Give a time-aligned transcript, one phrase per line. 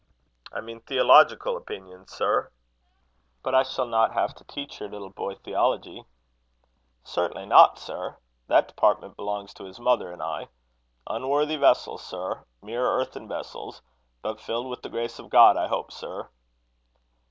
[0.51, 2.49] "I mean theological opinions, sir."
[3.43, 6.05] "But I shall not have to teach your little boy theology."
[7.03, 8.17] "Certainly not, sir.
[8.47, 10.47] That department belongs to his mother and I.
[11.05, 13.83] Unworthy vessels, sir; mere earthen vessels;
[14.23, 16.27] but filled with the grace of God, I hope, sir."